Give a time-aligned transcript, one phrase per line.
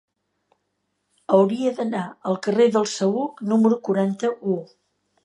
[1.35, 4.57] Hauria d'anar al carrer del Saüc número quaranta-u.